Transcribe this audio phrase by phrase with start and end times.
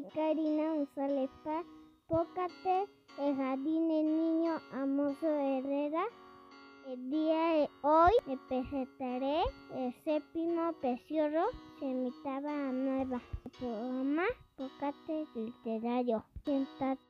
[0.00, 1.64] soy Karina González Paz,
[2.06, 2.86] Pócate,
[3.18, 6.04] el jardín del niño Amoso Herrera.
[6.86, 9.42] El día de hoy me presentaré
[9.74, 11.46] el séptimo pecioro,
[11.78, 13.20] Semitaba Nueva,
[13.58, 14.24] programa
[14.56, 16.24] Pócate Literario.
[16.44, 17.00] Siéntate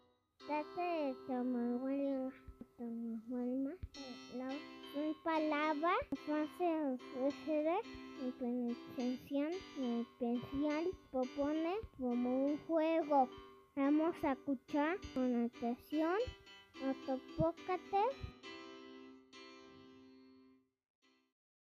[0.76, 2.32] de Tomahuelma,
[2.76, 3.70] Tomahuelma,
[4.36, 4.48] la
[4.94, 5.92] una palabra,
[6.26, 7.82] fase ofrecer
[8.22, 13.28] mi pronunciación mi especial propone como un juego.
[13.76, 16.18] Vamos a escuchar con atención
[16.82, 18.04] Otopócate.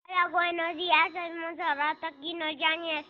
[0.07, 3.05] Hola, buenos días, soy Monserrat Aquino Yáñez.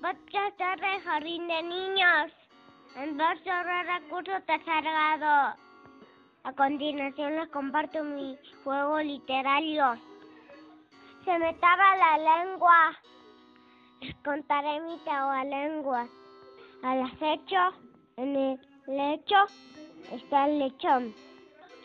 [0.00, 2.32] Podcast de Jardín de Niños.
[2.96, 5.69] En verso de recurso tercer grado.
[6.42, 9.94] A continuación les comparto mi juego literario.
[11.24, 12.98] Se me traba la lengua.
[14.00, 14.98] Les contaré mi
[15.44, 16.08] lengua.
[16.82, 17.58] Al acecho,
[18.16, 19.36] en el lecho,
[20.12, 21.14] está el lechón.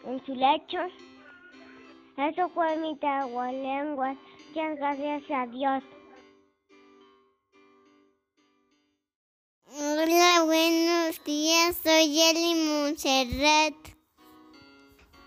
[0.06, 0.80] En su lecho.
[2.18, 2.98] Eso fue mi
[3.52, 4.16] lengua.
[4.48, 5.84] Muchas gracias a Dios.
[9.68, 11.76] Hola, buenos días.
[11.84, 13.95] Soy Eli Montserrat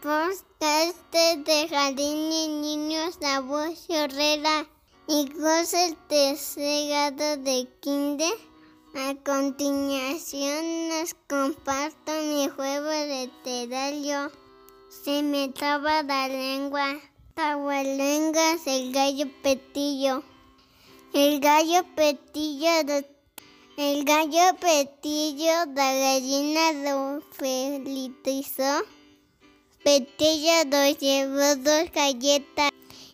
[0.03, 4.67] podcast de Jardín de Niños La Voz Herrera
[5.09, 5.29] y
[5.75, 8.33] el tercer de Kinder.
[8.95, 14.31] A continuación les comparto mi juego literario.
[14.89, 16.95] Se me traba la lengua.
[18.55, 20.23] es el gallo petillo.
[21.12, 22.71] El gallo petillo
[23.77, 28.98] el gallo petillo, la gallina lo felicitó.
[29.84, 32.71] Petilla dos llevó dos galletas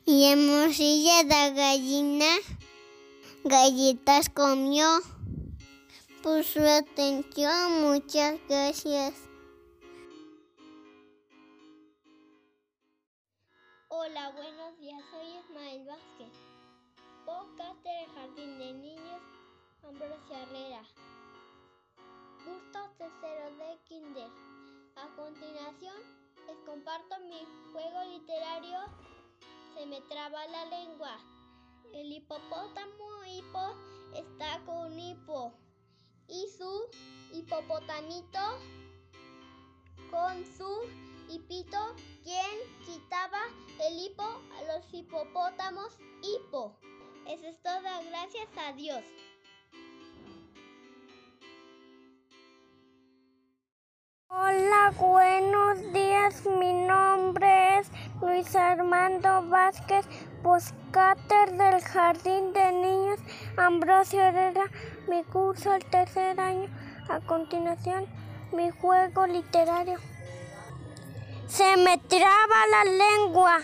[0.06, 2.26] y en morcilla la gallina
[3.44, 4.86] galletas comió.
[6.22, 9.14] Por su atención, muchas gracias.
[13.88, 15.00] Hola, buenos días.
[15.10, 15.83] Soy Ismael
[27.28, 28.78] mi juego literario
[29.74, 31.18] Se me traba la lengua.
[31.92, 33.74] El hipopótamo hipo
[34.14, 35.52] está con hipo
[36.28, 36.88] y su
[37.32, 38.38] hipopotamito
[40.10, 40.82] con su
[41.28, 43.40] hipito, quien quitaba
[43.80, 46.76] el hipo a los hipopótamos hipo.
[47.26, 49.02] Eso es todo, gracias a Dios.
[54.36, 56.42] Hola, buenos días.
[56.58, 57.88] Mi nombre es
[58.20, 60.04] Luis Armando Vázquez,
[60.42, 63.20] poscáter del Jardín de Niños
[63.56, 64.64] Ambrosio Herrera.
[65.08, 66.68] Mi curso el tercer año.
[67.08, 68.06] A continuación,
[68.52, 70.00] mi juego literario.
[71.46, 73.58] Se me traba la lengua.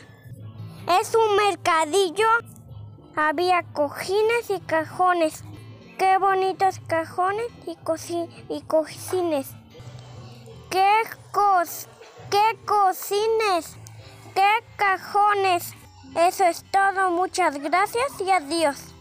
[1.01, 2.29] Es un mercadillo.
[3.17, 5.43] Había cojines y cajones.
[5.99, 7.77] Qué bonitos cajones y,
[8.49, 9.57] y cojines.
[10.71, 11.89] ¿Qué, cos
[12.31, 13.77] qué cocines?
[14.37, 15.75] ¿Qué cajones?
[16.15, 17.11] Eso es todo.
[17.11, 18.95] Muchas gracias y adiós.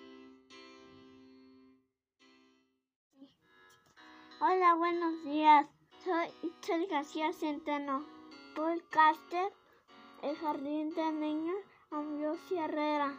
[4.42, 5.68] Hola, buenos días.
[6.04, 8.04] Soy Itzel García Centeno,
[8.56, 9.54] podcaster,
[10.24, 11.60] El Jardín de Niños,
[11.92, 13.14] Ambrosio Herrera.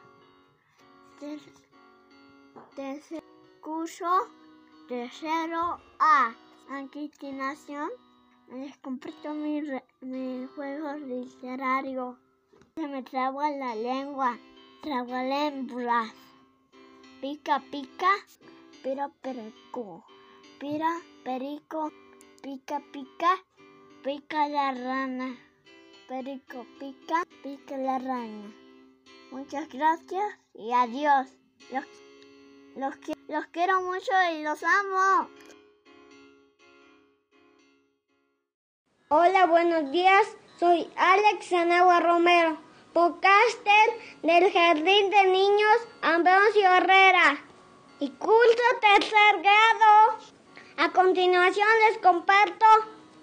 [2.74, 3.22] Tercer
[3.60, 4.26] curso,
[4.88, 6.34] tercero A.
[6.66, 7.90] Continuación
[8.52, 9.62] les comparto mi,
[10.00, 12.18] mi juego literario.
[12.74, 14.38] Se me traba la lengua,
[14.82, 16.12] lengua.
[17.20, 18.10] Pica, pica,
[18.82, 20.04] pero perico.
[20.58, 21.92] Pira, perico,
[22.42, 23.44] pica, pica,
[24.02, 25.36] pica la rana.
[26.08, 28.52] Perico, pica, pica la rana.
[29.30, 31.28] Muchas gracias y adiós.
[31.70, 31.84] Los,
[32.74, 32.94] los,
[33.28, 35.28] los quiero mucho y los amo.
[39.12, 40.36] Hola, buenos días.
[40.60, 42.56] Soy Alex Anagua Romero,
[42.92, 43.88] podcaster
[44.22, 47.44] del Jardín de Niños Ambrosio Herrera
[47.98, 50.16] y curso tercer grado.
[50.76, 52.64] A continuación les comparto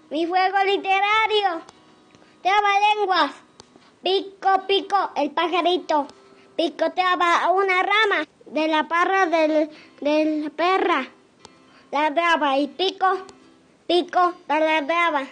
[0.10, 1.62] mi juego literario.
[2.44, 3.32] lenguas.
[4.04, 6.06] Pico, pico, el pajarito.
[6.58, 9.70] Picoteaba una rama de la parra del,
[10.02, 11.08] de la perra.
[11.92, 13.08] Ladraba y pico,
[13.88, 15.28] pico, la ladraba.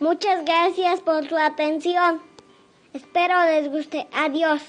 [0.00, 2.22] Muchas gracias por su atención.
[2.94, 4.08] Espero les guste.
[4.14, 4.62] Adiós.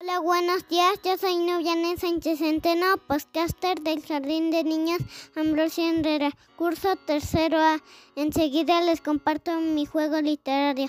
[0.00, 0.98] Hola, buenos días.
[1.04, 5.00] Yo soy Nubiana Sánchez Centeno, podcaster del Jardín de Niños
[5.36, 7.76] Ambrosio Herrera, curso tercero A.
[8.16, 10.88] Enseguida les comparto mi juego literario.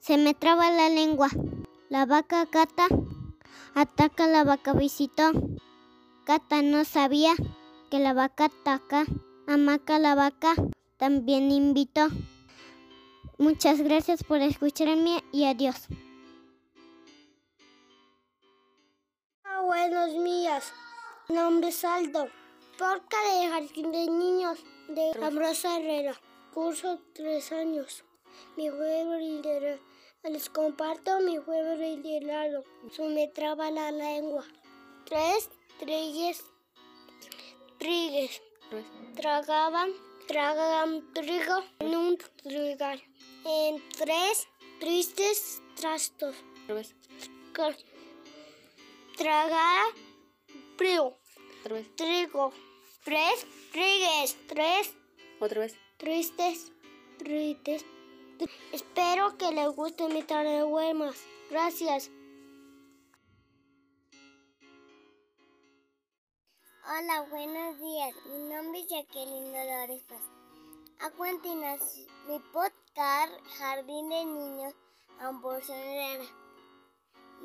[0.00, 1.28] Se me traba la lengua.
[1.90, 2.86] La vaca Cata
[3.74, 5.32] ataca a la vaca visitó.
[6.24, 7.34] Cata no sabía
[7.90, 9.04] que la vaca ataca.
[9.46, 10.54] Amaca la vaca
[10.96, 12.08] también invitó.
[13.38, 15.88] Muchas gracias por escucharme y adiós.
[19.66, 20.72] buenos días.
[21.28, 22.28] Nombre es Aldo.
[22.78, 24.58] Porca de Jardín de Niños
[24.88, 26.14] de Ambrosa Herrera.
[26.52, 28.04] Curso tres años.
[28.56, 29.80] Mi juego literario.
[30.22, 32.64] Les comparto mi juego literario.
[32.90, 34.44] Se me traba la lengua.
[35.04, 36.44] Tres trigues.
[37.78, 38.40] Trigues.
[39.16, 39.92] Tragaban.
[40.26, 43.02] Tragaban trigo en un trigal.
[43.44, 44.48] En tres
[44.80, 46.34] tristes trastos.
[49.16, 49.86] Tragar
[51.74, 51.96] vez.
[51.96, 52.52] Trigo.
[53.04, 54.36] Tres trigues.
[54.48, 54.94] Tres
[55.40, 55.76] Otra vez.
[55.98, 56.72] tristes.
[57.18, 57.84] Tristes.
[58.72, 61.16] Espero que les guste mi tarde de.
[61.50, 62.10] Gracias.
[66.86, 68.14] Hola, buenos días.
[68.26, 70.20] Mi nombre es Jacqueline Dolores Paz.
[71.00, 74.74] A continuación, mi podcast Jardín de Niños
[75.18, 76.26] Ambrosio Herrera.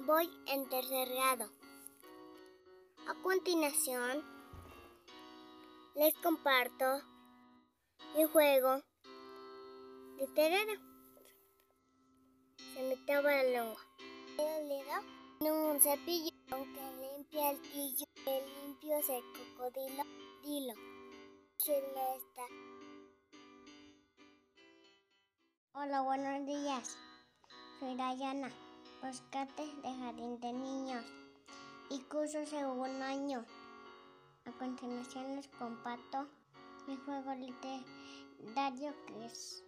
[0.05, 1.49] Voy en tercer grado.
[3.07, 4.25] A continuación,
[5.95, 7.01] les comparto
[8.17, 8.81] mi juego
[10.19, 10.81] literario.
[12.73, 13.81] Se me traba la lengua.
[15.39, 20.03] En un cepillo que limpia el pillo, el limpio se cocodrilo,
[20.43, 20.73] dilo.
[21.57, 22.43] Celesta.
[25.73, 26.97] Hola, buenos días.
[27.79, 28.51] Soy Dayana,
[29.01, 31.05] Rescate de Jardín de Niños
[31.89, 33.45] y curso segundo año.
[34.45, 36.27] A continuación les comparto
[36.87, 39.63] mi juego literario que es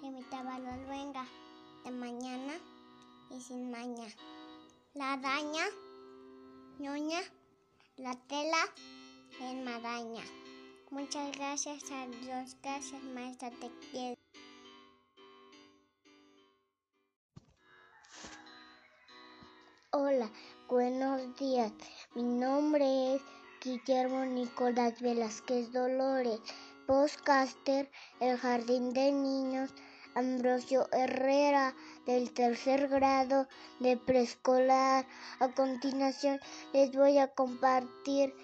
[0.00, 1.26] de mi tabalol venga
[1.84, 2.54] de mañana
[3.30, 4.08] y sin maña.
[4.94, 5.64] La araña,
[6.78, 7.20] ñoña,
[7.96, 8.58] la tela
[9.40, 10.22] en maraña.
[10.90, 14.20] Muchas gracias a Dios, gracias maestra, te quiero.
[19.90, 20.30] Hola,
[20.68, 21.72] buenos días.
[22.14, 23.22] Mi nombre es
[23.62, 26.40] Guillermo Nicolás Velázquez Dolores,
[26.86, 27.90] postcaster
[28.20, 29.70] El Jardín de Niños
[30.14, 31.74] Ambrosio Herrera
[32.06, 33.48] del tercer grado
[33.80, 35.06] de preescolar.
[35.40, 36.40] A continuación
[36.72, 38.34] les voy a compartir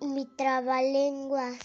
[0.00, 1.58] mi trabalenguas.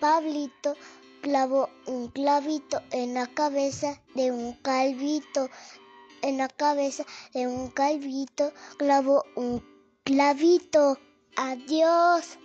[0.00, 0.74] Pablito
[1.22, 5.48] clavó un clavito en la cabeza de un calvito
[6.24, 7.04] en la cabeza
[7.34, 9.62] de un calvito clavó un
[10.04, 10.98] clavito.
[11.36, 12.38] Adiós.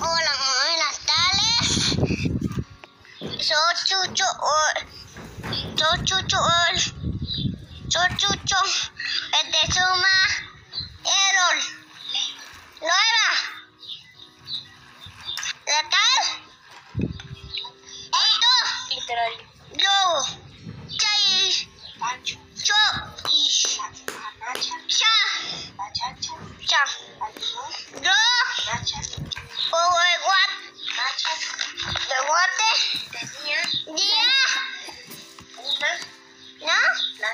[0.00, 0.32] Hola,
[0.62, 1.98] buenas tardes.
[3.44, 4.24] Soy Chucho.
[5.76, 6.38] Soy Chucho.
[7.88, 8.56] Soy Chucho.
[9.38, 10.16] El de Suma.
[11.04, 11.58] Erol.
[12.80, 13.43] Nueva.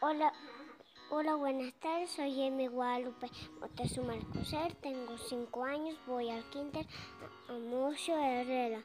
[0.00, 0.30] Hola,
[1.10, 2.10] hola, buenas tardes.
[2.10, 4.74] Soy Emi Guadalupe Moctezuma Alcocer.
[4.74, 5.96] Tengo cinco años.
[6.06, 6.86] Voy al kinder
[7.48, 8.82] Amocio Herrera.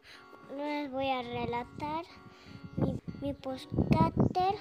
[0.56, 2.06] Les voy a relatar
[2.78, 4.56] mi, mi postcaster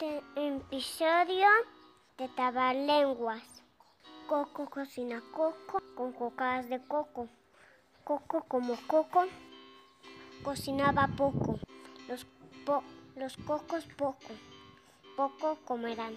[0.00, 1.46] de episodio
[2.18, 3.62] de Tabalenguas.
[4.26, 7.28] Coco cocina coco con cocadas de coco.
[8.02, 9.24] Coco como coco
[10.42, 11.60] cocinaba poco.
[12.08, 12.24] Los,
[12.66, 12.82] po-
[13.14, 14.34] los cocos poco
[15.20, 16.16] poco comerán.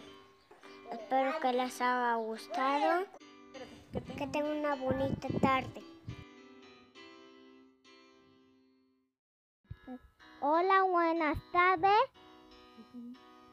[0.89, 3.05] Espero que les haya gustado.
[3.91, 5.83] Que tengan una bonita tarde.
[10.39, 12.03] Hola, buenas tardes.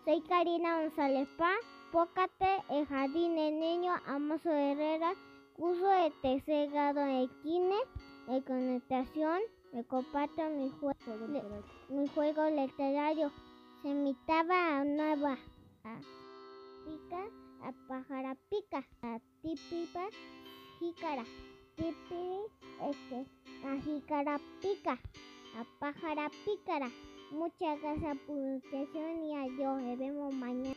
[0.05, 1.59] Soy Karina González Paz,
[1.91, 5.15] Pócate, el Jardín de Niños Amoso Herrera,
[5.57, 7.81] curso de tercer grado en Kine,
[8.29, 9.41] de conectación,
[9.73, 11.27] me comparto mi juego,
[11.89, 13.33] mi juego literario.
[13.83, 15.39] Se imitaba a nueva,
[15.85, 16.01] a
[16.85, 17.25] pica,
[17.63, 20.07] a pájara pica, a típica,
[20.79, 21.25] jícara,
[21.77, 22.41] tipi,
[22.91, 23.27] este,
[23.67, 24.99] a jícara pica,
[25.57, 26.91] a pájara pícara.
[27.31, 29.99] Muchas gracias por su atención y adiós.
[29.99, 30.77] Vemos mañana.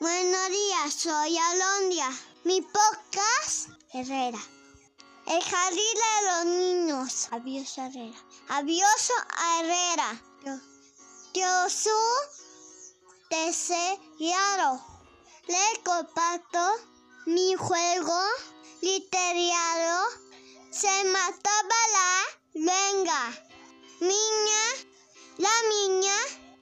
[0.00, 2.08] Buenos días, soy Alondia.
[2.42, 4.63] Mi podcast, Herrera.
[5.26, 7.28] El jardín de los niños.
[7.30, 8.18] Adiós, Herrera.
[8.48, 9.12] Adiós,
[9.58, 10.22] Herrera.
[11.68, 11.92] Soy
[13.30, 14.84] deseado.
[15.46, 16.60] Le comparto
[17.26, 18.20] mi juego
[18.82, 19.96] literario.
[20.70, 23.30] Se mataba la lengua.
[24.00, 24.62] Niña,
[25.38, 26.16] la niña,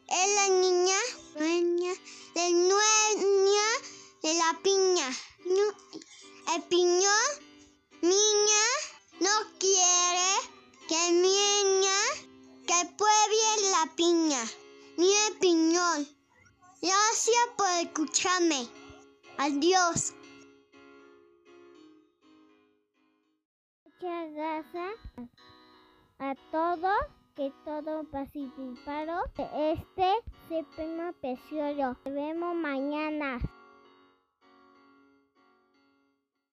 [0.09, 0.97] es la niña,
[2.35, 3.53] de dueña
[4.23, 5.09] de la piña.
[6.55, 7.52] El piñón,
[8.03, 8.65] niña,
[9.21, 10.33] no quiere
[10.89, 11.99] que niña
[12.67, 14.43] que pruebe la piña,
[14.97, 16.07] ni el piñón.
[16.81, 18.69] Gracias por escucharme.
[19.39, 20.15] Adiós.
[23.85, 24.95] Muchas gracias
[26.19, 26.99] a todos
[27.37, 30.13] que todos participaron de este
[30.49, 31.97] séptimo episodio.
[32.05, 33.39] Nos vemos mañana.